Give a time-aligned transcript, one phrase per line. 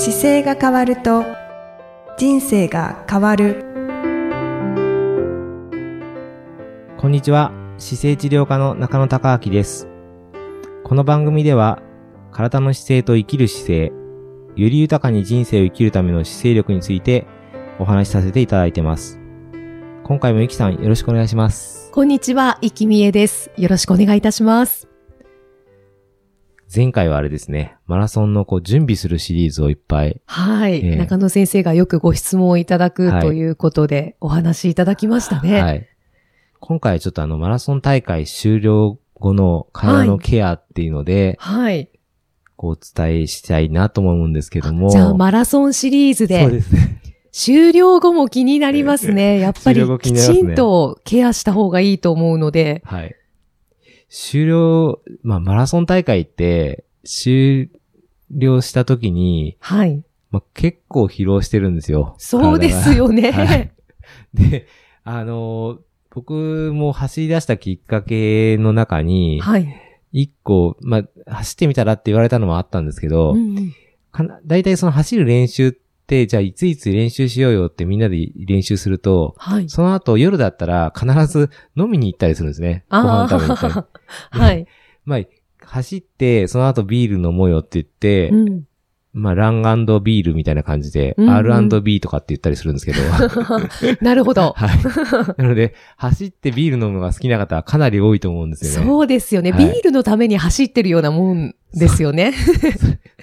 [0.00, 1.24] 姿勢が変わると
[2.18, 3.64] 人生が変わる
[6.96, 7.50] こんにちは。
[7.78, 9.88] 姿勢治療科の中野孝明です。
[10.84, 11.82] この番組では、
[12.30, 13.92] 体の姿勢と生きる姿勢、
[14.54, 17.26] より豊かに人生を生きるための姿勢力について
[17.80, 19.18] お話しさせていただいてます。
[20.04, 21.90] 今回もゆきさんよろしくお願いします。
[21.90, 23.50] こんにちは、いきみえです。
[23.56, 24.87] よろしくお願いいたします。
[26.74, 35.62] 前回はあれですね、マラソンのこう準備するシリーズをいっぱい、はい、ええ中野先生がよくご質問をいただくはいということで、お話しいただきましたね。
[35.62, 35.88] はい。
[36.60, 41.88] 今回はちょっとあのマラソン大会終了後の体のケアっていうので、はい。
[42.56, 44.90] こうお伝えしたいなと思うんですけども。
[44.90, 47.00] じゃあ、マラソンシリーズそうで、ですね。
[47.32, 49.38] 終了後も気になりますね。
[49.38, 52.82] やっぱりきちんとケアした方がいいと思うので。
[52.84, 53.14] はい。
[54.08, 57.70] 終了、まあ、マラソン大会って、終
[58.30, 60.02] 了した時に、はい。
[60.30, 62.14] まあ、結構疲労してるんですよ。
[62.18, 63.30] そうですよね。
[63.32, 63.70] はい
[64.32, 64.66] で、
[65.04, 65.78] あのー
[66.10, 69.68] 僕も走り出したきっかけの中に、はい。
[70.10, 73.72] 一個、まあ、走ってみたらって言われたのもあったんですけど、うんうん
[74.10, 75.80] かな大体その走る練習って、
[76.26, 79.68] じゃあいついつ練習しようよってみんなで練習すると、はい。
[79.68, 82.84] その後夜だったら必ず飲みに行ったりするんですね。
[82.90, 83.74] ご飯食べに行ったり。
[83.74, 83.86] あ
[84.30, 84.66] あ、はい。
[85.04, 85.20] まあ、
[85.60, 88.62] 走って、その後ビール飲もうよって言って、うん
[89.12, 89.62] まあ、ラン
[90.02, 92.98] ビールみたいな感じで、うんうん R&B とかって言ったりするんですけど。
[94.00, 94.52] なるほど。
[94.56, 95.42] はい。
[95.42, 98.86] なので、走ってビール飲むのが好きな方はかなり多いと思うんですよね。
[98.86, 99.50] そうですよね。
[99.52, 102.32] はいビールのために走ってるようなもんですよね。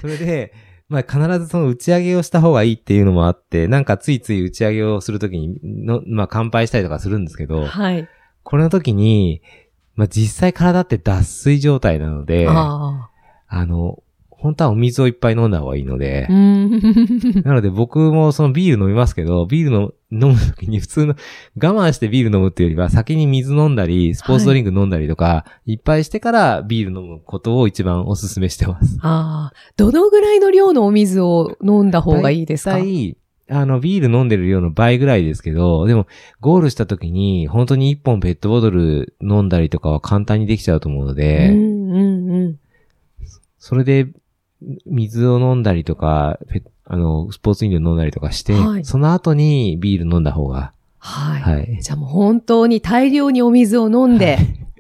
[0.02, 0.54] それで、
[0.88, 8.08] まあ、必ずその打ち上げをした方がいいっていうのもあって、なんかついつい打ち上げをするときにの、まあ、乾杯したりとかするんですけど、はい。
[8.44, 9.42] これの時に、
[9.96, 13.10] まあ、実際体って脱水状態なので、あ
[13.48, 16.28] あの、本当はお水をいっぱい飲んだ方がいいので。
[17.44, 21.16] なので僕もそのビール飲みますけど、ビールの飲むときに普通の
[21.62, 28.98] 我慢してビール飲むっていうよりは先に水飲んだり、スポーツドリンク飲んだりとか、い、っぱいしてからビール飲むことを一番お勧めしてます。
[29.02, 29.58] ああ。
[29.78, 32.78] どのぐらいの量のお水を飲んだ方がいいですか？
[33.48, 36.08] あの、ビール飲んでる量の倍ぐらいですけど、でも、
[36.40, 42.60] ゴールした時に、本当に一本ペットボトル飲んだりとかは簡単にできちゃうと思うのうで、んうんうん。
[43.60, 44.08] それで、
[44.86, 51.42] 水を飲んだりとか、ペあの、スポーツ飲料飲んだりとかして、はいその後にビール飲んだ方が、はい。
[51.42, 51.80] はい。
[51.82, 54.38] じゃあもう本当に大量にお水を飲んで、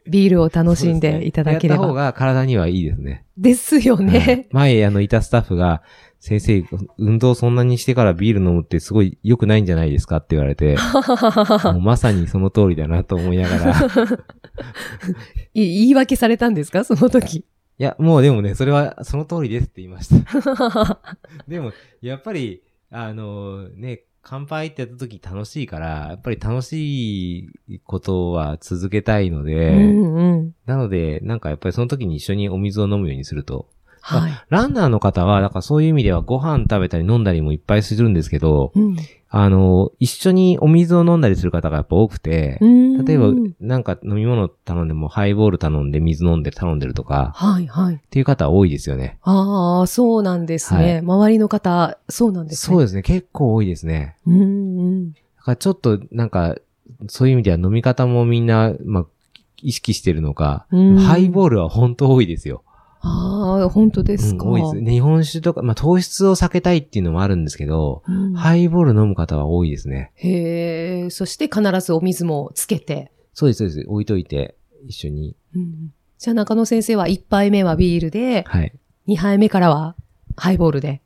[0.08, 1.76] ビールを楽しんでいただければ。
[1.76, 3.26] やった方が体にはいいですね。
[3.38, 4.48] ですよはいね。
[4.52, 5.82] 前、あの、いたスタッフが、
[6.20, 6.64] 先生、
[6.98, 10.76] 運動そんなにしてからビール飲むってすごい良くないんじゃないですかって言われて、
[11.66, 13.76] もうまさにその通りだなと思いながら、
[15.54, 16.84] 言い訳されたんですか？
[16.84, 17.46] その時。
[17.84, 21.00] や、もうでもね、それはその通りですって言いました。
[21.48, 30.56] でも、やっぱり、あの、ね、乾杯ってやった時楽しいから、やっぱり楽しいことは続けたいのうで、んうん。
[30.66, 33.68] なので、なんかやっぱりその時に一緒にお水を飲むようにすると、
[34.08, 34.32] はい。
[34.50, 38.96] ランナーの方は、だからそういう意味ではご飯食べたり飲んだりもいっぱいするんですけど、うん
[39.38, 47.96] あの、一緒にお水を飲んだりする方がやっぱ多くて、例えば、なんか飲み物頼んでもハイボール頼んで水飲んで頼んでるとか、はいはい。
[47.96, 49.18] っていう方多いですよね。
[49.24, 50.80] ああ、そうなんですね。
[50.80, 52.76] はい周りの方、そうなんですね。
[52.76, 53.02] そうですね。
[53.02, 54.16] 結構多いですね。
[54.26, 55.12] うんうん。
[55.12, 56.56] だからちょっと、なんか、
[57.08, 59.06] そういう意味では飲み方もみんな、まあ、
[59.58, 62.64] 意識してるのか、うんハイボールは本当多いですよ。
[63.08, 64.46] ああ、本当ですか。
[64.46, 64.92] うん多いです。
[64.92, 70.12] 日本酒とか、まあ、糖質を避けたいっていうのもあるんですけど、うんハイボール飲む方は多いですね。
[70.16, 73.12] へえ、そして必ずお水もつけて。
[73.34, 73.86] そうです、そうです。
[73.88, 74.56] 置いといて、
[74.88, 75.36] 一緒に。
[75.56, 78.74] うんじゃあ中野先生は1杯目はビールで、はい。
[79.08, 79.96] 2杯目からは
[80.38, 81.02] ハイボールで。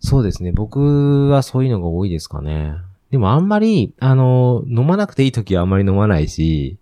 [0.00, 0.52] そうですね。
[0.52, 2.74] 僕はそういうのが多いですかね。
[3.10, 6.78] でもあんまり、あの、飲まなくていい時はあんまり飲まないし、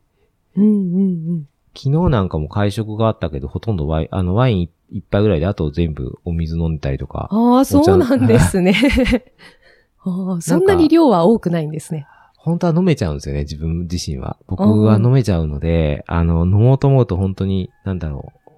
[0.57, 1.49] うんうんうん。
[1.77, 7.29] 昨日なんかも会食があったけど、ほとんどワイン、あの、ワイン一杯ぐらいで、あと全部お水飲んでたりとか。
[7.31, 8.75] ああ、そうなんですね。
[10.41, 12.07] そんなに量は多くないんですね。
[12.37, 14.37] 本当は飲めちゃうんですよね、自分自身は。
[14.47, 18.51] 僕は飲めちゃうので、あの、飲もうと思うと本当に、なんだろう。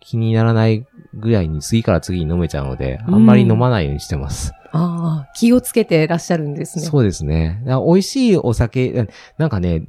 [0.00, 0.84] 気にならない
[1.14, 4.52] ぐらいに次から次に飲めちゃうので、あんまり飲まないようにしてます。
[4.72, 6.84] ああ、気をつけてらっしゃるんですね。
[6.84, 7.62] そうですね。
[7.64, 9.06] 美味しいお酒、
[9.38, 9.86] なんかね、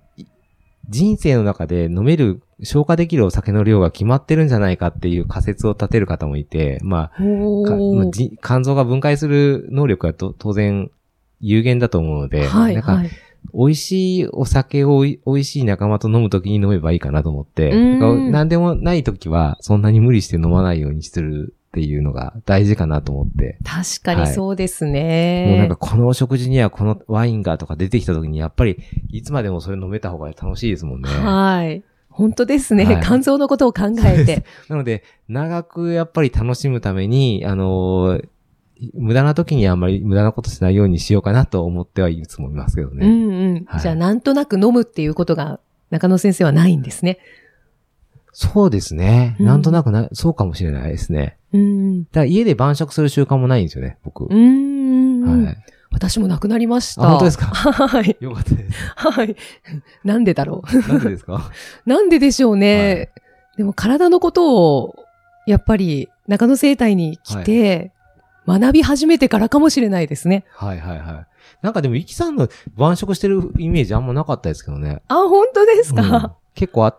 [0.90, 7.18] 人生の中で飲める、消化できるお酒の量が決まってるんじゃないかっていう仮説を立てる方もいて、まあ、
[8.42, 10.92] 肝臓が分解する能力はと当然
[11.40, 13.10] 有限だと思うので、はい、なんかはい。
[13.54, 23.58] 美味しいお酒を美味しい仲間と飲むときに飲めばいいかなと思って、何でもないときはそんなに無理して飲まないようにしてるっていうのが大事かなと思って。
[23.64, 25.48] 確かにそうですね。
[25.50, 28.78] もうなんかこのお食事にはこのワインがとか出てきた時にやっぱり
[29.10, 31.10] いつまでもそれ飲めた方が楽しいですもんね。
[31.10, 31.84] はい。
[32.10, 32.86] 本当ですね。
[32.86, 34.46] はい肝臓のことを考えて。
[34.70, 38.30] なので、長くやっぱり楽しむために、あのー
[38.94, 43.08] 無駄な時にあんまり無駄なことしないようにしようかなと思ってはいつもいますけどね。
[43.08, 43.66] うんうん。
[43.66, 45.60] はいじゃあ、なんとなく飲むっていうことが
[45.90, 47.20] 中野先生はないんですね。
[48.34, 49.36] そうですね。
[49.40, 51.38] うんなんとなくな、そうかもしれないですね。
[51.54, 52.04] うん。
[52.04, 54.26] だから家で晩食する習慣もないんですよね、僕。
[54.26, 55.44] うん。
[55.46, 55.58] はい。
[55.92, 57.04] 私もなくなりました。
[57.04, 57.46] あ本当ですか？
[57.46, 58.18] はい。
[58.20, 58.78] よかったです。
[58.96, 59.36] はい。
[60.04, 60.90] なんでだろう。
[60.92, 61.52] なんでですか？
[61.86, 63.12] なんででしょうね。
[63.58, 64.96] でも体のことを、
[65.46, 67.92] やっぱり中野生態に来て、
[68.48, 70.46] 学び始めてからかもしれないですね。
[70.56, 71.26] はいはいはい。
[71.62, 75.02] なんかでも、イキさんの晩食してるイメージあんまなかったですけどね。
[75.08, 76.96] あ、本当ですか、うん結構あ、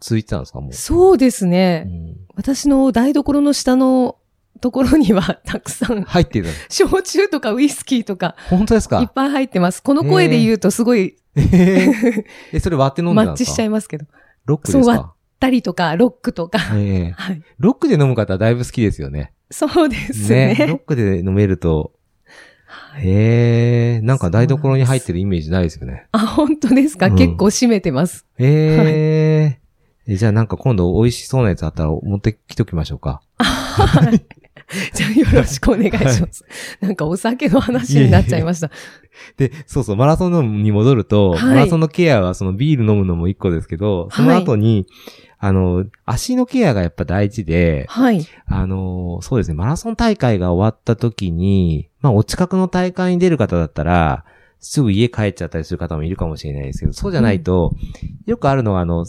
[0.00, 0.72] ついてたんですかもう？
[0.72, 1.80] そうですうね。
[1.80, 4.16] ん私の台所の下の
[4.60, 6.48] ところにはたくさん、入ってる。
[6.68, 9.00] 焼酎とかウイスキーとか本当ですか？
[9.00, 9.82] いっぱい入ってます。
[9.82, 13.46] この声で言うとすごいえーえ、それ割って飲んでたんですか？
[13.46, 14.06] マッチしちゃいますけど。
[14.46, 16.58] ロックですそうかたりとか、ロックとか。
[16.74, 17.42] ええはい。
[17.58, 19.32] ロックで飲む方はだいぶ好きですよね。
[19.50, 20.56] そうですね。
[20.68, 21.92] ロックで飲めると、
[22.96, 26.06] へえ、なんか台所に入ってるイメージないですよね。
[26.12, 28.26] あ、本当ですか、うん結構締めてます。
[28.38, 29.63] ええ
[30.06, 33.22] えじゃあなんか今度美味しそうなやつあったら持ってきときましょうか。
[33.38, 34.24] はい。
[34.94, 36.44] じゃあよろしくお願いします。
[36.80, 38.70] なんかお酒の話になっちゃいました。
[39.36, 44.86] で、そうそう、マラソンに戻ると、はいマラソンのケアはそのビール飲むのも一個ですけど、その後に、
[45.38, 48.26] あの、足のケアがやっぱ大事で、はい。
[48.46, 54.24] あの、そうですね、マラソン大会が終わった時に、まあ、お近くの大会に出る方だったら、
[54.60, 57.72] すぐ家帰っちゃったりする方もいるかもしれないですけど、そうじゃないと、
[58.24, 59.04] よくあるのは、あの、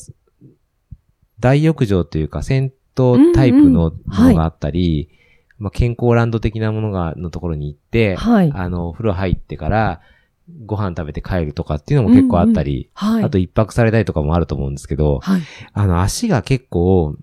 [1.39, 5.09] 大浴場というか、銭湯タイプのものがあったり、
[5.57, 8.51] まあ、健康ランド的なものが、のところに行って、はい。
[8.53, 10.01] あの、風呂入ってから、
[10.65, 13.23] ご飯食べて帰るとかっていうのも結構あったり、はい。
[13.23, 15.41] あと一泊されたりとかもあると思うんですけど、はい。
[15.73, 17.15] あの、足が結構、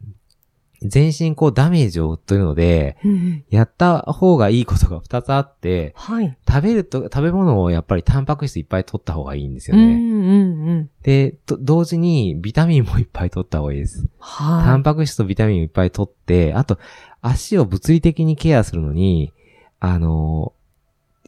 [0.89, 6.37] 全身こうダメージを負ってるので、うんうんやった方がいいことが2つあって、はい。
[6.49, 9.83] 食べると、食べ物をやっぱりタンパク質いっぱい取った方がいいんですよね。
[9.83, 10.91] うんうんうん。
[11.03, 14.07] で、と同時にビタミンもいっぱい取った方がいいです。
[14.19, 16.79] タはンパク質とビタミンをいっぱい取って、あと、
[17.21, 19.33] 足を物理的にケアするのに、
[19.81, 20.55] あの、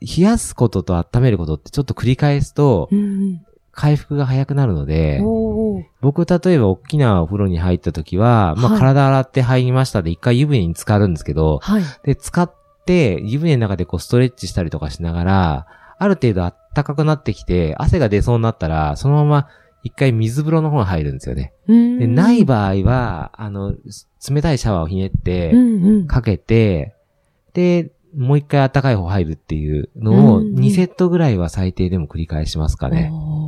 [0.01, 5.21] 冷やすことと温めることってちょっと繰り返すとい。、うん回復が早くなるので
[6.01, 11.83] 僕、例えば大きなお風呂に入った時は、まあ、はい体洗って入りましたで、一回湯船に浸かるんですけど、はい。
[12.05, 12.53] で、使っ
[12.85, 15.67] て、湯船の中でこうストレッチしたりとかしながら、
[15.99, 19.49] ある程度暖かくなってきて、汗が出そうになったら、そのまま
[19.83, 21.53] 一回水風呂の方に入るんですよね。
[21.69, 23.75] うんで、ない場合は、あの、
[24.29, 26.07] 冷たいシャワーをひねってう、んうん。
[26.07, 26.95] かけて、
[27.53, 33.11] で、もう一回暖かい方入るっていうのを、うんうん2セットぐらいは最低でも繰り返しますかね。
[33.13, 33.44] おー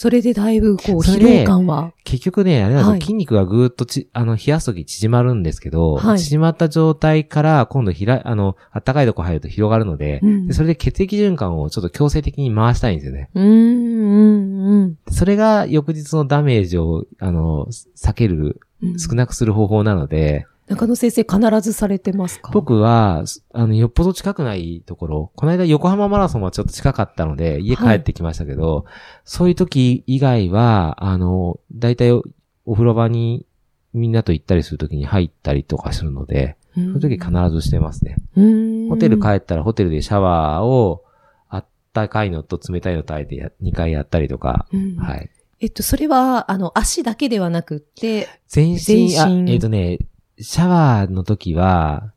[0.00, 1.92] それでだいぶこう、疲労感は。
[2.04, 13.28] 結局ね、あれなんですよ、はい筋肉がぐーっとち、あの、冷やすとき縮まるんですけど、はい縮まった状態から今度ひら、あの、暖かいとこ入ると広がるので、うんでそれで血液循環をちょっと強制的に回したいんですよね。
[13.34, 17.66] うんうんそれが翌日のダメージを、あの、
[17.96, 18.98] 避ける、うん。
[19.00, 22.50] 少なくする方法なので、中野先生必ずされてますか？
[22.52, 28.84] 僕は、あの、よっぽど近くないところ、この間横浜マラソンはちょっと近かったので、家帰ってきましたけど、
[29.24, 32.22] そういう時以外は、あの、だいたいお
[32.64, 33.46] お風呂場に
[33.94, 38.16] みんなと行ったりする時に入ったりとかするので、そその時必ずしてますね。
[38.36, 41.04] ずホテル帰ったらホテルでシャワーを、
[41.48, 45.04] あったかいのと冷たいのとあえてや2回やったりとか、は。
[45.04, 45.30] はいい。
[45.60, 49.98] えっと、それは、あの、足だけではなくって、全身、全身あ、えっ、とね、
[50.40, 52.12] シャワーの時は、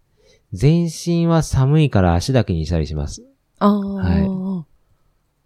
[0.54, 3.24] 全身は寒いから足だけにしたりします。
[3.60, 4.66] ああ、は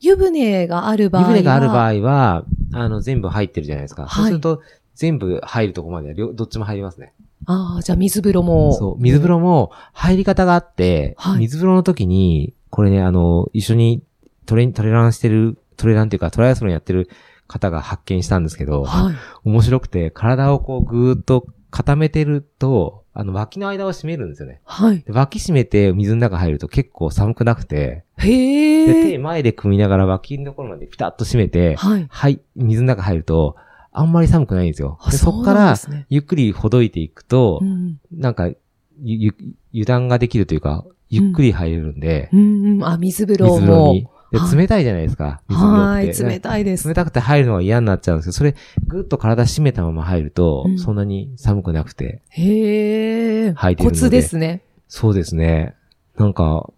[0.02, 1.34] 湯船がある場合湯は。
[1.34, 4.08] 船がある場合は、あの、全部入ってるじゃないですか。
[4.08, 4.62] はいそうすると、
[4.96, 7.14] 全部入るとこまでどっちも入りますね。
[7.46, 8.74] ああ、じゃあ水風呂も。
[8.74, 9.02] そう。
[9.02, 14.04] 水風呂も入り方があって、はい水風呂の時に、これね、あの、一緒に
[14.46, 17.10] トレ、トレランしてる、トレランっていうかトライアスロンやってる
[17.48, 19.16] 方が発見したんですけど、はい。
[19.46, 24.62] 面白くて、体をこうぐーっと固めてると、あの、脇の間を締めるんですよね。
[24.64, 25.02] はい。
[25.02, 29.18] で脇締めて水の中入ると結構寒くなくて、へで、手え。
[29.18, 32.08] 前で組みながら脇のところまでピタッと締めて、はい。
[32.10, 33.58] はい、水の中入ると、
[33.92, 34.98] あんまり寒くないんですよ。
[35.02, 35.76] あでそっから
[36.08, 38.00] ゆっくりほどいていくと、うん。
[38.10, 38.56] なんか、ゆ、
[39.04, 39.36] ゆ、
[39.74, 42.86] 油断ができるというか、ゆっくり入れるんで、うんうん。
[42.86, 43.92] あ、水風呂水風呂も。
[43.92, 44.08] に。
[44.40, 45.42] ではい冷たいじゃないですか。
[45.50, 46.94] はい、冷たいです冷。
[46.94, 48.56] たくて入るのが嫌になっちゃうんですけど、それ、
[48.88, 52.22] ぐっと体締めたまま入ると、うんそんなに寒くなくて。
[52.30, 53.52] へえ。
[53.52, 54.64] 履いてるのでコツですね。
[54.88, 55.76] そうですね。
[56.18, 56.70] なんか、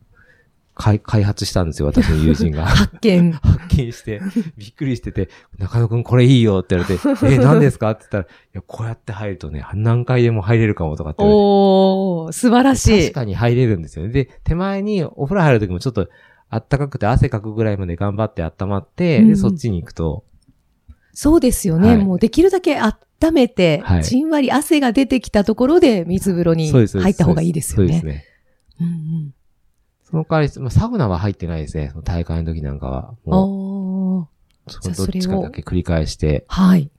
[0.80, 2.66] 開開発したんですよ、私の友人が。
[2.70, 3.32] 発見。
[3.42, 4.22] 発見して、
[4.58, 7.02] びっくりしてて、中野くんこれいいよって言われて、
[7.34, 7.90] え、何ですか？
[7.92, 11.24] って言ったら、いや、こうやって入るとね、何回でも入れるかもとかって。
[11.24, 13.14] おー、素晴らしい確。
[13.14, 14.12] かに入れるんですよね。
[14.12, 16.10] で、手前にお風呂入るときもちょっと
[16.50, 20.24] あったかくて汗かくぐらいまで頑張って温まって、うんで、そっちに行くと、
[21.14, 21.90] そうですよね。
[21.90, 22.96] はいもうできるだけ温
[23.34, 27.94] めて、はいじんわり汗が出てきたところで水風呂に入った方がいいですよね。
[27.94, 28.26] そうですね。
[28.80, 29.34] うんうん
[30.10, 31.90] その代わり、まあ、サウナは入ってないですね。
[31.92, 33.14] その大会の時なんかは。
[33.26, 36.46] もおーう、そのどっちかだけ繰り返して。
[36.48, 36.90] はい。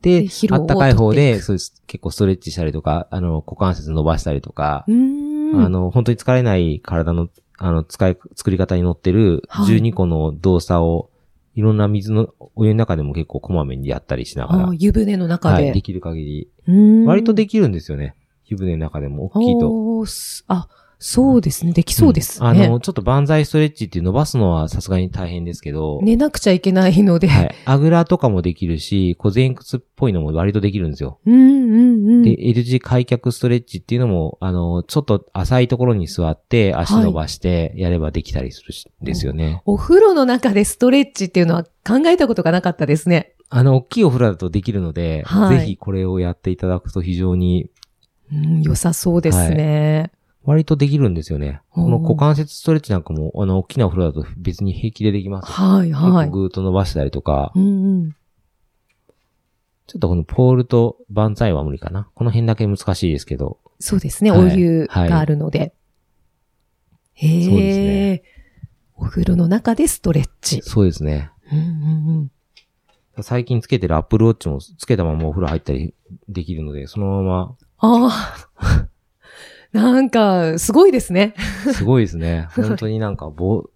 [0.00, 1.82] で、あったかい方で、そうです。
[1.88, 4.84] 結構ストレッチしたりとか、あの、股関節伸ばしたりとか。
[4.86, 11.10] あの、本当に疲れない体の、あの、使い、作り方に載ってるはい12個の動作を、
[11.54, 15.64] いろんな水の、お湯の中でも結構こまめにやったりしながら湯船の中で。
[15.64, 17.04] はい、できる限り。
[17.06, 18.16] 割とできるんですよね。
[18.46, 20.04] 湯船の中でも大きいと。
[20.48, 20.68] あ、
[21.06, 21.72] そうですね。
[21.72, 22.46] できそうですね。
[22.46, 27.28] んあの、ちょっと万歳ストレッチっていう伸ばすのはさすがに大変ですけど、寝なくちゃいけないので。
[27.28, 27.54] はい。
[27.66, 31.18] あぐらとかもできるし、小前屈っぽいのも割とできるんですよ。
[31.26, 32.22] うんうんうん。
[32.22, 39.60] で、L 字開脚ストレッチっていうのも、あの、ちょっと浅いところに座って足伸ばしてやればできたりするし、ですよね。
[39.66, 43.34] お風呂の中でストレッチっていうのは考えたことがなかったですね。
[43.50, 47.68] あの、大きいお風呂だとできるので、はいぜひこれをやっていただくと非常に
[48.32, 50.10] うん、良さそうですね。
[50.44, 51.62] 割とできるんですよね。
[51.70, 55.50] この股関節ストレッチなんかも、あの、大きなお風呂だと別に平気でできます。
[55.50, 56.30] はいはい。
[56.30, 58.16] ぐーっと伸ばしたりとか、うんうん。
[59.86, 62.08] ちょっとこのポールと万歳は無理かな。
[62.14, 63.58] この辺だけ難しいですけど。
[63.80, 64.30] そうですね。
[64.30, 65.74] はいお湯があるので。
[67.14, 67.44] へえ。
[67.44, 68.22] そうですね
[68.96, 70.60] お風呂の中でストレッチ。
[70.62, 71.30] そうですね。
[71.50, 72.30] うんうん
[73.16, 73.22] うん。
[73.22, 75.94] 最近つけてるアップルウォッチもつけたままお風呂入ったり
[76.28, 78.88] できるので、そのまああ。
[79.74, 81.34] なんか、すごいですね。
[81.66, 82.46] ま、すごいですね。
[82.54, 83.68] 本当になんか、ぼ、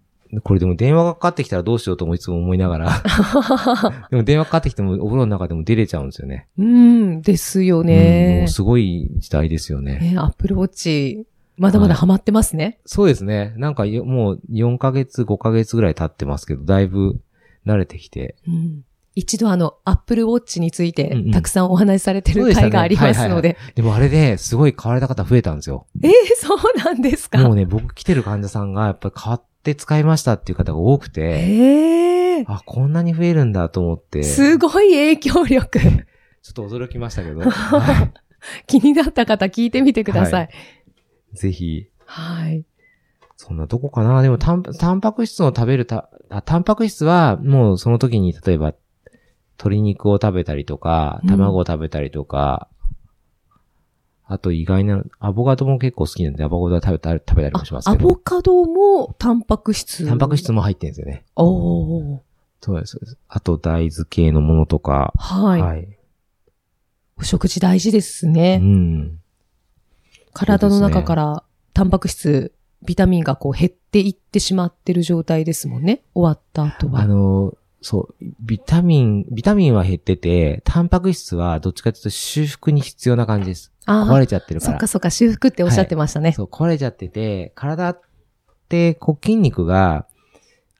[0.43, 3.03] これでも電話がかかってきたらどうしようともいつも思いながら。
[4.09, 6.47] でも電話かかってきてもお風呂の中でも出れちゃうんですよね。
[6.57, 8.49] うん、ですよねう。
[8.49, 9.99] すごい時代ですよね。
[9.99, 11.25] ね、アップルウォッチ、
[11.57, 12.79] まだまだハマってますね。
[12.85, 13.53] そうですね。
[13.57, 17.19] なんかよもう4ヶ月、5ヶ月ぐらい経ってますけど、だいぶ
[17.65, 18.35] 慣れてきて。
[18.47, 18.83] うん
[19.15, 23.57] 一度あの、アップルウォッチについてたくさんお話しされてる回がありますので。
[23.75, 25.87] でもあれですごい買われた方増えたんですよ。
[26.03, 27.39] えー、そうなんですか？
[27.39, 35.79] もうね、僕来てる患者さんがやっぱり買って使いましたっていう方が多くて、ええあ、こんなに増えるんだと思って、ちょすごい影響力。
[36.49, 38.11] っと驚きましたけど、 は
[38.67, 40.49] 気になった方聞いてみてください。
[41.33, 41.37] い。
[41.37, 42.65] ぜひ、はい。
[43.35, 44.21] そんなどこかな。
[44.21, 48.73] でもタン、タンパク質を食べるた、あ、タンパク質はもうその時に例えば、
[49.59, 52.67] 鶏肉を食べたりとか、うん卵を食べたりとか、
[54.25, 58.07] あと意外な、アボカドも結構好きなんで、アボカドは食べたり、食べたりもしますけど。
[58.07, 60.07] ボカドもタンパク質。
[60.07, 61.25] タンパク質も入ってるんですよね。
[61.35, 62.19] おー。
[62.61, 63.17] そうです、そうです。
[63.27, 65.13] あと大豆系のものとか。
[65.17, 65.61] はい。
[65.61, 65.87] はい。
[67.17, 68.57] お食事大事ですうね。
[68.57, 69.19] ん。
[70.33, 76.03] 体の中からタンパク質、ビタミンがこう減っていってしまってる状態ですもんね。
[76.13, 77.01] 終わった後は。
[77.01, 83.71] あの、そう、ビタミン、ビタミンは減ってて、タンパク質はどっちかというと修復に必要な感じです。
[83.85, 84.87] あ壊れちゃってるからそっか。
[84.87, 86.33] そっか、修復っておっしゃってましたね。
[86.33, 88.01] そう、壊れちゃってて、体っ
[88.67, 90.07] て、こう筋肉が、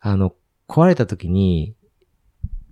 [0.01, 0.33] あの、
[0.67, 1.75] 壊れた時に、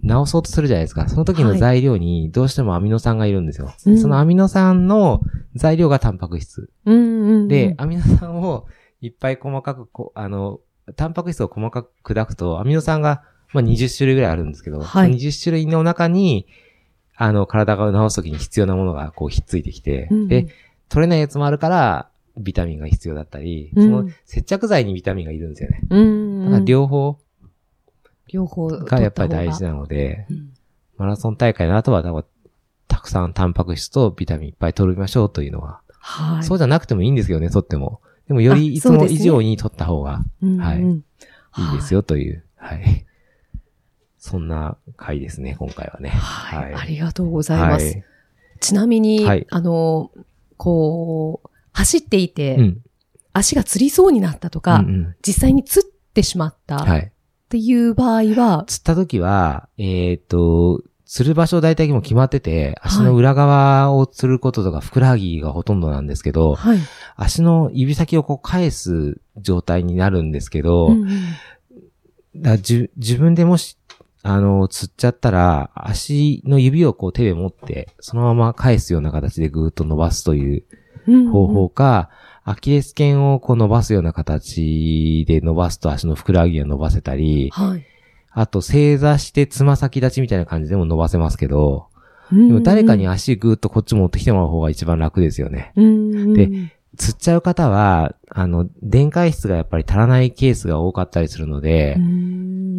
[0.03, 1.07] 治そうとするじゃないですか。
[1.09, 3.73] その時のはい材料にどうしてもアミノ酸がいるんですよ。
[3.85, 5.21] うんそのアミノ酸の
[5.55, 6.69] 材料がタンパク質。
[6.85, 7.47] うんうんうん。
[7.47, 8.67] で、アミノ酸を
[9.01, 10.59] いっぱい細かくこ、あの、
[10.95, 13.23] タンパク質を細かく砕くと、アミノ酸が、
[13.53, 16.47] まあ、20種類ぐらいあるんですけど、はい20種類の中に、
[17.15, 20.47] あの、体が治すときに必要なものがこうひっついてきて、うんうんで、
[20.89, 25.81] 取れないやつもあるから、ビタミンが必要だったり、うんその接着剤にビタミンがいるんですよね。
[25.89, 26.45] うんうん。
[26.45, 27.17] だから両方
[28.27, 29.69] 両方がやっぱり大事な。
[29.69, 30.53] なので、うん
[30.97, 32.25] マラソン大会の後は、
[32.87, 36.43] たくさんタンパク質とビタミンいっぱい取りましょうというのは、はい。
[36.43, 38.01] そうじゃなくてもいいんですけどね、取っても。
[38.27, 43.05] でもよりあいつも以上に取った方がうんうんはいいいですよという、はい。
[44.17, 46.09] そんな回ですね、今回はね。
[46.09, 46.63] はい。
[46.65, 47.85] はいありがとうございます。
[47.85, 48.03] はい
[48.59, 50.11] ちなみに、はいあの、
[50.57, 52.81] こう、走っていて、うん。
[53.33, 57.11] 足がつりそうになったとか、うんうん実際につってしまったっはい。
[57.49, 66.79] ていう場合は、釣った時は、えっ、と、釣る場所大体もう決まってて、足の裏側を釣ることとか、ふくらはぎがほとんどなんですけど、はい。
[67.15, 71.07] 足の指先をこう返す状態になるんですけど、うん
[72.33, 73.77] 自分でもし、
[74.29, 80.63] あの、釣っちゃったら、足の指をこう手で持って、そのまま返すような形でぐーっと伸ばすという
[81.31, 82.09] 方法か、
[82.43, 87.85] アキレス腱をこう伸ばすような形で伸ばすと足のふくらはぎが伸ばせたり、はい。
[88.31, 91.87] あと正座してつま先立ちみたいな感じでも伸ばせますけど、
[92.29, 95.71] ででも誰かに足ぐーっとこっち持ってきてもらう方が一番楽ですよね。
[95.75, 101.95] でで、釣っちゃう方は、あの、電解質がやっぱり足らないケースが多かったりするので、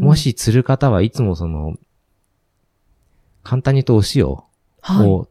[0.08, 1.76] も、し釣る方はいつもその、
[3.42, 4.26] 簡単に言うとお塩
[4.80, 5.28] はい、を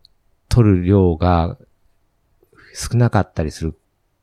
[0.50, 1.57] 取る量が
[2.74, 3.77] 少なかったりする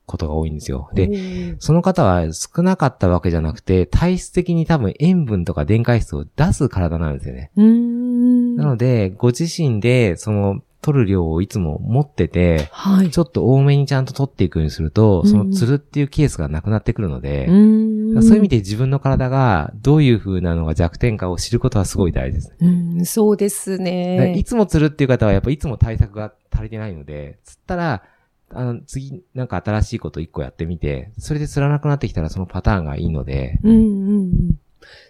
[0.07, 0.91] ことが多いんですよ。
[0.95, 7.51] で、で、その方は少なかったわけじゃなくて、体質的に多分塩分とか電解質を出す体なんですよね。
[7.57, 8.57] うん。
[8.57, 13.11] なので、ご自身でその取る量をいつも持ってて、はい。
[13.11, 22.57] ちょっと多めにちゃんと取っていくようにすると、うんその釣るっていうケースがなくなってくるので、んそういう意味で自分の体がどういう風なのが弱点かを知ることはすごい大事ですね。
[22.61, 24.35] うん、そうですね。
[24.37, 28.03] いつも釣るっていう方はやっぱいつも対策が足りてないので、釣ったら、
[28.51, 34.31] あの、次、なんか新しいこと一個やってみて、それで釣らなくなってきたらそのパターンがいいので、うんうんうん。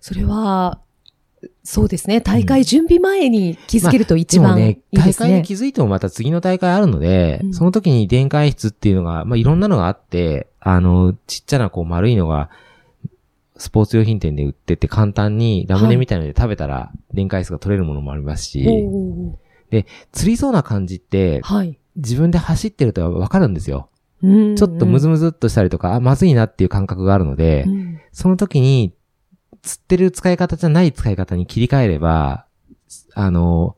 [0.01, 0.81] それは、
[1.63, 2.21] そうですね。
[2.21, 5.29] 大会準備前に気づけると一番いいでもね、ですね。
[5.29, 12.51] 大会に気づいてもまた次の大会あるので、うんその時に電解質っていうのが、まあ、いろんなのがあって、あの、ちっちゃなこう丸いのが、
[13.57, 21.79] スポーツ用品店で売ってて簡単にラムネみたいなので食べたら電解質が取れるものもありますし、おー釣りそうな感じってはい。
[21.97, 23.89] 自分で走ってるとわかるんですよ。
[24.23, 28.95] ちちょっとムズムズっとしたりとか、あ、まずいなっていう感覚があるので、うんその時に、
[29.65, 32.47] 釣ってる使い方じゃない使い方に切り替えれば、
[33.15, 33.77] あの、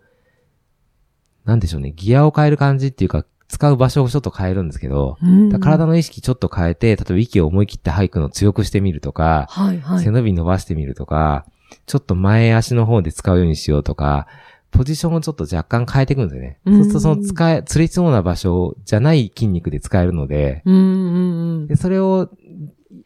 [1.44, 10.10] なんでしょうね、ギアを変える感じっていうか、使う場所をちょっと変えるんですけど、うん体の意識ちょっと変えて、例えば息を思い切って吐くのを強くしてみるとか、はいはい背。
[10.10, 11.46] 伸び伸ばしてみるとか、
[11.86, 14.26] ちょっと前足の方で使うようにしようとか、
[14.72, 16.58] ポジションをちょっと若干変えていくんですよね。
[16.64, 22.30] うんそうするとその使え、釣れそうな場所じゃない筋肉で使えるので、うんうんうんで、それを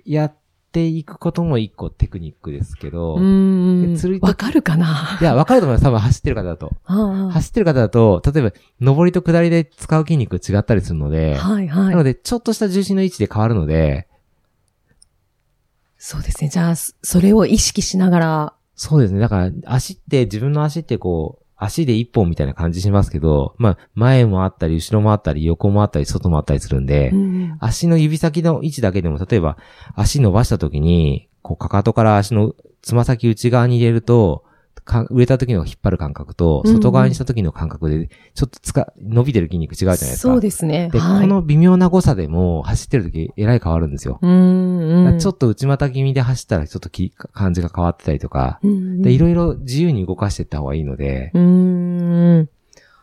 [0.06, 0.34] やっ
[0.72, 3.14] ていくことも一個テクニックですけど、
[4.20, 5.18] わかるかな？
[5.20, 5.85] いや、わかると思います。
[5.85, 6.72] 多分走ってる方だと。
[6.85, 8.52] 走ってる方だと、例えば、
[8.94, 11.90] 上りと下りで使う筋肉違ったりするので、はいはい。
[11.90, 14.09] なので、ちょっとした重心の位置で変わるので、
[15.98, 16.48] そうですね。
[16.48, 19.20] じゃあ、そそれを意識しながら、そうですね。
[19.20, 29.58] だから、足って、自分の足ってこう、足で一本みたいな感じしますけど、まあ、前もあったり、後ろもあったり、横もあったり、外もあったりするんで、うん足の指先の位置だけでも、例えば、
[29.94, 34.44] 足伸ばした時に、こう、かかとから足のつま先内側に入れると、
[34.84, 40.16] か売れた時の引っ張る感覚と、外側にした時の感覚で、ちょっとつか、伸びてる筋肉違うじゃないですか。
[40.16, 40.90] そうですね。
[40.92, 44.18] で、はい、この微妙な誤差でも、走ってる時、えらい変わるんですよ。
[44.22, 52.48] うんうん、ちょっと内股気味で走ったら、ちょっとき感じが変わってたりとか、うんうん、で、いろいろ自由に動かしていった方がいいので、うーん。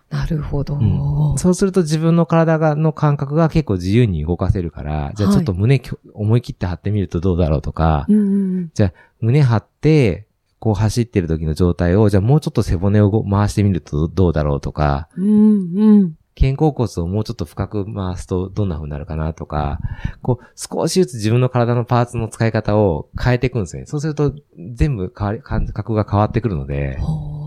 [0.09, 0.75] なるほど。
[0.75, 8.71] うんそうすると自分の体が、の感覚が結構自由に動かせるから、じゃあちょっと胸きょ、思い切って張ってみるとどうだろうとか、うんうん
[9.19, 10.26] 胸張って、
[10.67, 19.79] こう走ってる時の状態を、じゃあもうちょっと背骨をご回してみるとどうだろうとか、うんうん肩甲骨をもうちょっと深く回すとどんな風になるかなとか、
[20.21, 23.85] こう少しずつ自分の体のパーツの使い方を変えていくんですよね。
[23.87, 24.35] そうすると
[24.75, 27.37] 全部変わり感覚が変わってくるので、ほ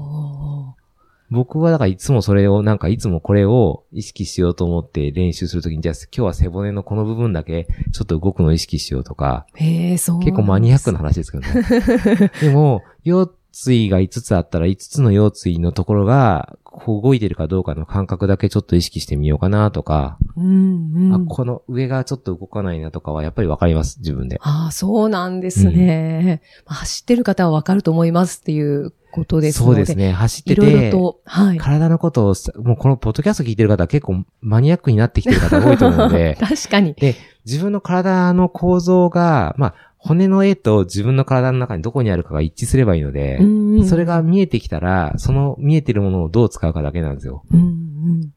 [1.30, 10.20] 僕はだからいつもそれを、なんかいつもこれを意識しようと思って練習するときに、じゃあ今日は背骨のこの部分だけちょっと動くのを意識しようとか、うへえ、そう。
[10.20, 12.32] 結構マニアックな話ですけどね。
[12.42, 21.14] でも、腰椎が5つあったら5つの腰椎のところが、こう動いてるかどうかの感覚だけちょっと意識してみようかなとか、うんうん。
[21.14, 24.38] あ、この上がちょっと動かないなとかはやっぱりわかります、自分で。
[24.40, 26.42] ああ、そうなんですね。
[26.66, 29.74] まあ走ってる方はわかると思いますっていうことですので。
[29.74, 30.12] そうですね。
[30.12, 31.58] 走っていろいろて、と、はい。
[31.58, 36.94] 体のことをさ、もうこのポッドキャスト聞いてる方は結構マニアックになってきてる方多いと思うので、 確かに。
[36.94, 43.86] で、自分の体の構造が、まあ、骨の絵と自分の体の中にどこにあるかが一致すればいいので、うんうん。
[43.86, 47.44] それが見えてきたら、その見えてるものをどう使うかだけなんですよ。
[47.52, 48.32] うんうん。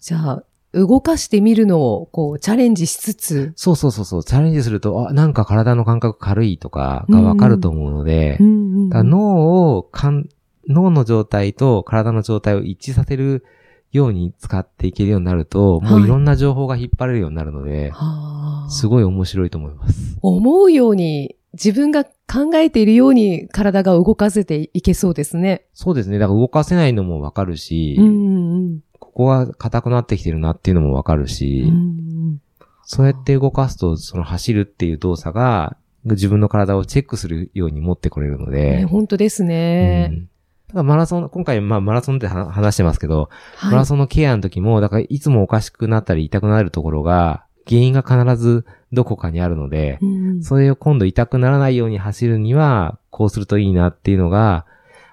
[0.00, 8.50] じゃあ、動かしてみるのを、こう、チャレンジしつつ、そうそうそうそう、チャレンジすると、あ、なんか体の感覚軽いとかがわかると思うので、うんう
[8.86, 8.88] ん。
[8.88, 10.28] だから脳をかん、
[10.68, 13.44] 脳の状態と体の状態を一致させる
[13.92, 20.18] ように使っていけるようになると、もうはいいろんな情報が引っ張れるようになるので、はあすごい面白いと思います。
[20.20, 25.64] 思うように、自分が考えているように体が動かせていけそうですね。
[25.72, 26.18] そうですね。
[26.18, 32.42] だから動かせないのもわかるし、うんうんここは硬くなってきてるなっていうのもわかるうし、んうん
[32.84, 38.78] そうやって動かすと、その走るっていう動作が、自分の体をチェックするように持ってこれるので。
[38.78, 40.06] ね本当ですうね。
[40.06, 40.28] ん
[40.68, 43.72] だからマラソン、今回まあマラソンっては話してますけど、はい。
[43.72, 50.42] マラソンのケアの時も、だからいつもおかしくなったり痛くなるところが、原因が必ずどこかにあるので、うん。
[50.42, 54.66] それを今度痛くならないように走るには、こうするといいなっていうのが、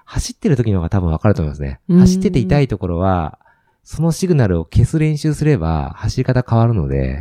[0.04, 1.80] 走ってる時の方が多分わかると思いますね。
[1.88, 2.00] うん。
[2.00, 3.38] 走ってて痛いところは、
[3.82, 7.20] そのシグナルを消す練習すれば、走り方変わるので、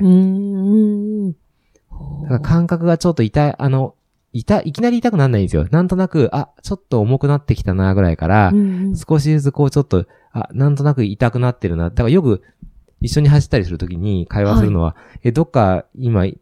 [2.24, 3.96] だから感覚がちょっと痛い、あの、
[4.36, 5.66] 痛、いきなり痛くならないんですよ。
[5.72, 11.90] なんとなく、あ、ちょっと重くなってきたな、ぐらいから、うんうん少しずつこうちょっと、あ、なんとなく痛くなってるな。
[11.90, 12.44] だからよく
[13.02, 16.40] 一緒に走ったりするときに会話するのは、え、どっか今い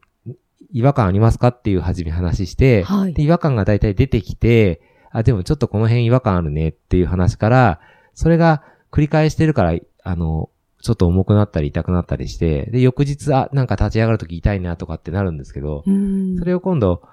[0.72, 7.80] 違和感ありますかっていう初め話して、はいで、違和感が大体出てきて、あ、でもちょっとこの辺違和感あるねっていう話から、
[8.16, 10.50] それが繰り返してるから、あの、
[10.82, 17.04] ちょっと重くなったり痛くなったりして、で、翌日、あ、なんか立ち上がるとき痛いなとかってなるんですけど、うんそれを今度、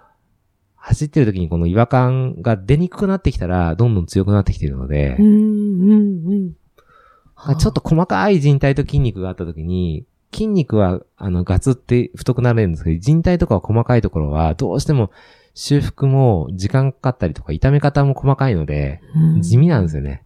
[0.80, 6.54] 走ってる時にこの違和感が出にくくなってきたら、どんどん強くなってきてるので、うんうん
[7.46, 7.56] うん。
[7.58, 15.10] ちょっと細かい人体と筋肉があった時に、筋肉は、あの、ガツって太くなれるんですけど、人体とかは細かいところは、どうしても
[15.54, 19.42] 修復も時間かかったりとか、痛め方も細かいので、うん。
[19.42, 20.24] 地味なんですよね。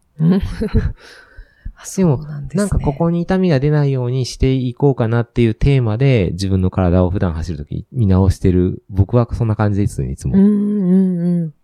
[1.97, 8.83] でもそうなんですねなんかここに痛みが出ないようにしていこうかなっていうテーマで、自分の体を普段走るとき見直してる。
[8.89, 10.37] 僕はそんな感じですね、いつも。
[10.37, 11.55] うんうんうん。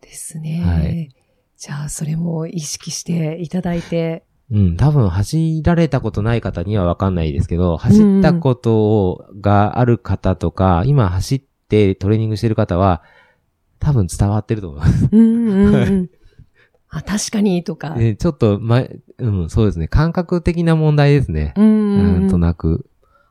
[0.00, 0.62] ですね。
[0.62, 1.16] はい
[1.58, 4.24] じゃあ、それも意識していただいて。
[4.50, 13.02] うん、多分走られたことない方にはわかんないですけど、走ったことをがある方とか、今走ってトレーニングしてる方は、
[13.80, 15.08] 多分伝わってると思います。
[15.10, 16.10] うんうんうん。
[16.96, 17.94] あ、確かに、とか。
[17.98, 18.82] えちょっと、ま、
[19.18, 19.86] うん、そうですね。
[19.86, 21.52] 感覚的な問題ですね。
[21.56, 22.20] うん。
[22.20, 22.86] なんとなく。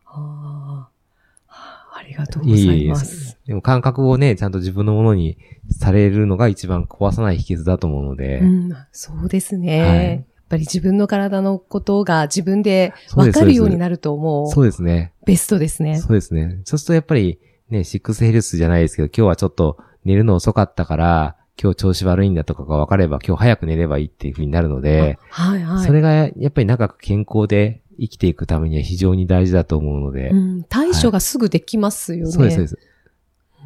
[0.05, 1.55] あー
[1.97, 3.39] ありがとうございいえいえます。
[3.47, 5.37] でも感覚をね、ちゃんと自分のものに
[5.71, 8.39] されるのが一番壊さない秘訣だと思うので。
[8.39, 9.81] うん、そうですね。
[9.81, 15.11] はいやっぱり自分の体のことが自分で分かるようになるともそうですね。
[15.23, 15.97] うベストですね。
[15.97, 16.59] そうですね。
[16.65, 17.39] そうするとやっぱり
[17.71, 25.85] ね、シックスヘルスじゃないですけど、今日はちょっと寝るの遅かったから、今日調子悪いんだとかが分かれば、今日早く寝ればいいっていう風になるので、はいはい。
[25.85, 32.31] それがやっぱり長く健康で生きていくためには非常に大事だと思うので、うん、対処がすぐできますよね。
[32.31, 32.77] そうです、そうです。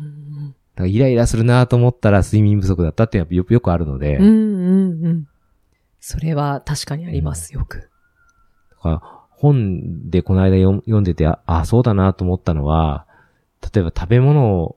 [0.01, 5.27] うんだからイライラするなと思ったら睡眠不足だったってよよくあるので、うんうんうん。
[5.99, 7.89] それは確かにあります、よく。
[8.71, 13.05] だから本でこの間読読んでて、あ、あそうだなと思ったのは、
[13.73, 14.75] 例えば食べ物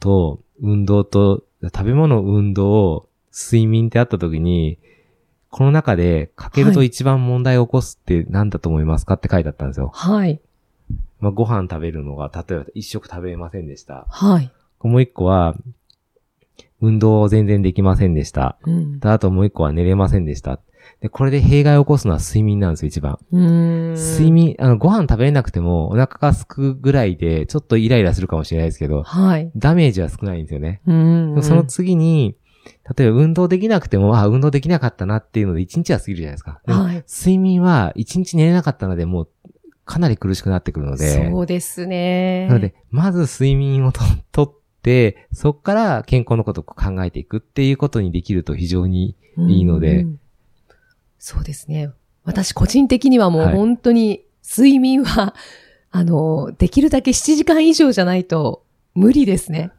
[0.00, 4.78] と運動と、食べ物、運動、睡眠ってあった時に、
[5.50, 9.90] この中でかけると一番問題を起こすって何だと思いますかって書いてあったんですよ。
[9.94, 10.40] はい。
[11.20, 14.06] まあ、ご飯食べるのが、例えば一食食べませんでした。
[14.08, 14.52] はい。
[14.82, 15.56] もう一個は、
[16.80, 18.58] 運動を全然できませんでした。
[18.64, 19.00] うん。
[19.00, 20.60] であともう一個は寝れませんでした。
[21.00, 23.18] で、これで弊害を起こすのは睡眠なんですよ、一番。
[23.32, 24.30] 睡。
[24.30, 29.50] 眠、あの、ご飯食べれなくてもお腹が空くぐらいで、ちょっとイライラするかもしれないですけど、はい。
[29.56, 30.80] ダメージは少ないんですよね。
[30.86, 32.36] うんその次に、
[32.96, 36.60] 例えば運動できなくても、あ、運動できなかったなっていうので1日は過ぎるじゃないですか。
[36.66, 37.04] はい。
[37.08, 39.28] 睡眠は1日寝れなかったので、もう
[39.84, 42.48] かなり苦しくなってくるので、そうですね。
[42.48, 44.00] なので、まず睡眠をと
[44.32, 49.16] とって、そこから健康のことを考えていくっていうことにできると非常に
[49.48, 50.20] いいのでうん
[51.18, 51.90] そうですね。
[52.24, 55.34] 私個人的にはもうはい本当に睡眠は、
[55.90, 59.70] あの、できるだけ7時間以上じゃないと無理ですね。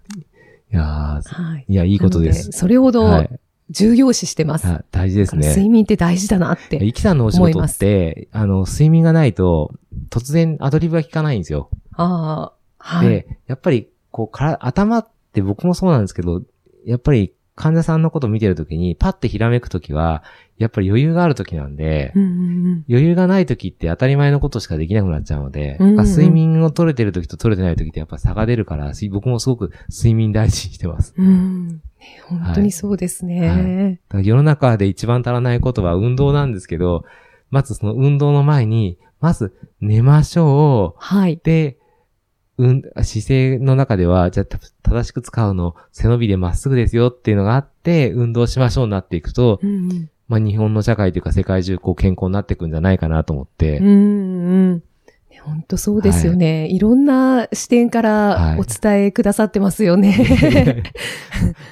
[0.72, 1.66] いやーはい。
[1.68, 2.34] いや、いいことで。
[2.34, 2.52] す。
[2.52, 3.40] それほどはい。
[3.70, 4.68] 重要視してます。
[4.68, 5.74] あ大事ですだから睡ね。
[5.74, 6.84] 眠って大事だなって。
[6.84, 9.74] イキさんのお仕事って、あの、睡眠がないと、
[10.10, 11.70] 突然アドリブが効かないんですよ。
[11.94, 13.10] ああ、はい。
[13.10, 16.42] で、やっぱり、こう、から、頭って僕もそうなんですけど、
[16.86, 20.24] やっぱり患者さんのことを見てるときに、パッてひらめくときは、
[20.58, 31.14] やっぱり余裕があるときなんで、うんうんうん余裕がないときって当たり前のことしかできなくなっちゃうので、うんうんなんか睡眠を取れてるときと取れてないときってやっぱ差が出るから、す僕もすごく睡眠大事にしてます。
[31.18, 31.68] うん。
[31.68, 31.82] ね
[32.28, 34.00] 本当にそうですね。
[34.10, 37.04] だから世の中で一番足らないことは運動なんですけど、
[37.50, 41.00] まずその運動の前に、まず寝ましょう。
[41.00, 41.40] はい。
[41.44, 41.78] で、
[42.58, 54.74] うん、姿勢の中では、じゃ正しく使うの、背伸びでまっすぐですよっていうのがあって、運動しましょうになっていくと、うんうんまあ日本の社会というか世界中こう健康になっていくんじゃないかなと思って、うんうん。
[54.76, 56.80] ね本当そうですよね、い。
[56.80, 60.84] ろんな視点かはいらお伝えくださってますよね。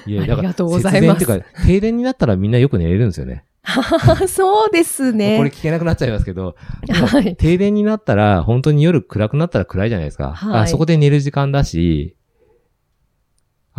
[0.06, 3.44] いありがとうございますか、停電になったらみんなよく寝れるんですよね。
[4.28, 5.36] そうですね。
[5.36, 6.54] これ聞けなくなっちゃいますけど、
[6.88, 7.36] はい。
[7.36, 10.32] 停電になったら、本当に夜暗くなったら暗いじゃないですか。
[10.32, 12.16] はいあそこで寝る時間だし、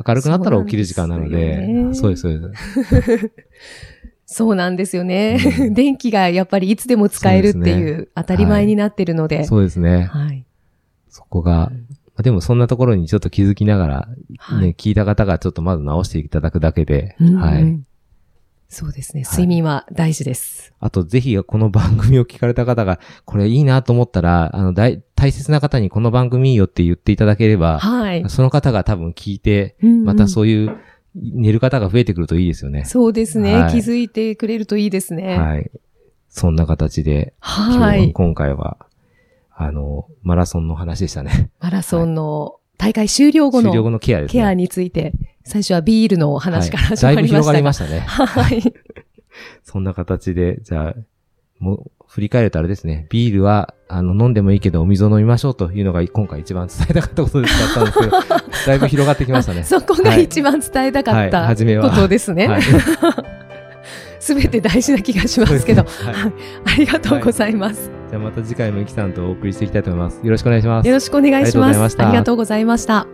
[0.06, 2.54] 明るくなったら起きる時間なので、そうです、そう
[2.92, 3.32] です。
[4.30, 5.40] そうなんですよね。
[5.60, 9.46] うん電気がやっぱりいつでも使えるっていう当たり前になってるので。
[9.46, 10.04] そうですね。
[10.04, 10.46] はい。
[11.10, 11.72] そこが、ま
[12.18, 17.80] あでもそんなところにちょっと気づきながら、はいね、聞いた方がちょっとまず直していただくだけで、うんうんはい。
[18.68, 19.24] そうですね。
[19.24, 20.74] はい睡眠は大事です。
[20.82, 28.30] あと、ぜひこの番組を聞かれた方が、これいいなと思ったら、あの、大、大切な方にこの番組いいよって言っていただければ、はい。
[28.30, 30.78] その方が多分聞いて、またそういう、
[31.20, 32.86] 寝る方が増えてくるといいですよね。
[32.86, 35.38] そうですね、はい気づいてくれるといいですね。
[35.38, 35.72] はい。
[36.30, 38.14] そんな形で、はい。
[38.14, 38.78] 今回は、
[39.56, 41.50] あの、マラソンの話でしたね。
[41.60, 44.42] マラソンの大会終了後終了後ののケアですね。
[44.42, 47.22] ケアについて、最初はビールのお話からはい始まりましたが。
[47.22, 48.00] だいぶ広がりましたね。
[48.02, 48.74] はい。
[49.64, 50.96] そんな形で、じゃあ、
[51.60, 53.06] もう、振り返るとあれですね。
[53.10, 58.12] ビールは、あの、飲んでもいいけど、お水を飲みましょうというのが、今回一番伝えたかったことで使ったんですけど、
[58.66, 59.64] だいぶ広がってきましたね。
[59.64, 62.62] そこが一番伝えたかっはいた初めはことですねはい。
[64.20, 66.34] すべて大事な気がしますけど、ねはい
[66.66, 67.92] ありがとうございます。
[68.10, 70.20] じゃあまた次回もゆきさんとお送りしていきたいと思います。
[70.24, 70.94] よろしくお願いしますよ。
[70.94, 72.02] ろしくお願いします。
[72.02, 73.06] ありがとうございました。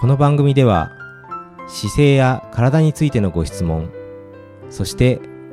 [0.00, 0.92] この番組では
[1.68, 3.90] 姿勢や体についてのご質問
[4.70, 5.20] そして